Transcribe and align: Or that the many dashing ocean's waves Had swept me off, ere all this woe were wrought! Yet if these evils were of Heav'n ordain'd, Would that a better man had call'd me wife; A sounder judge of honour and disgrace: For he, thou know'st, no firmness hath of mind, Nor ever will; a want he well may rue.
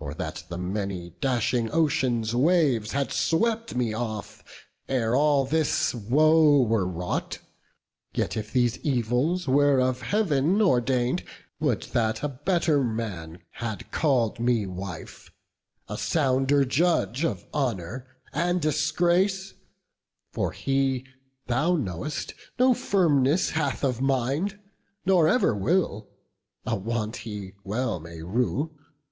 Or 0.00 0.14
that 0.14 0.42
the 0.48 0.58
many 0.58 1.10
dashing 1.20 1.70
ocean's 1.72 2.34
waves 2.34 2.90
Had 2.90 3.12
swept 3.12 3.76
me 3.76 3.94
off, 3.94 4.42
ere 4.88 5.14
all 5.14 5.44
this 5.44 5.94
woe 5.94 6.60
were 6.62 6.88
wrought! 6.88 7.38
Yet 8.12 8.36
if 8.36 8.52
these 8.52 8.78
evils 8.78 9.46
were 9.46 9.78
of 9.78 10.02
Heav'n 10.02 10.60
ordain'd, 10.60 11.22
Would 11.60 11.82
that 11.92 12.24
a 12.24 12.28
better 12.28 12.82
man 12.82 13.44
had 13.52 13.92
call'd 13.92 14.40
me 14.40 14.66
wife; 14.66 15.30
A 15.86 15.96
sounder 15.96 16.64
judge 16.64 17.22
of 17.22 17.46
honour 17.54 18.08
and 18.32 18.60
disgrace: 18.60 19.54
For 20.32 20.50
he, 20.50 21.06
thou 21.46 21.76
know'st, 21.76 22.34
no 22.58 22.74
firmness 22.74 23.50
hath 23.50 23.84
of 23.84 24.00
mind, 24.00 24.58
Nor 25.06 25.28
ever 25.28 25.54
will; 25.54 26.08
a 26.66 26.74
want 26.74 27.18
he 27.18 27.52
well 27.62 28.00
may 28.00 28.20
rue. 28.20 28.76